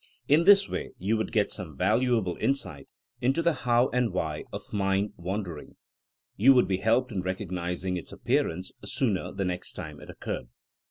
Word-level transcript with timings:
In 0.27 0.45
this 0.45 0.67
way 0.67 0.93
you 0.97 1.15
would 1.17 1.31
get 1.31 1.51
some 1.51 1.77
val 1.77 1.99
uable 1.99 2.35
insight 2.41 2.89
into 3.21 3.43
the 3.43 3.53
how 3.53 3.89
and 3.89 4.11
why 4.11 4.45
of 4.51 4.73
mind 4.73 5.09
THINEINO 5.09 5.09
AS 5.09 5.09
A 5.09 5.09
SCIENCE 5.09 5.09
83 5.19 5.25
wandering; 5.29 5.75
you 6.37 6.53
would 6.55 6.67
be 6.67 6.77
helped 6.77 7.11
in 7.11 7.21
recognizing 7.21 7.97
its 7.97 8.11
appearance 8.11 8.71
sooner 8.83 9.31
the 9.31 9.45
next 9.45 9.73
time 9.73 9.99
it 10.01 10.09
occurred. 10.09 10.47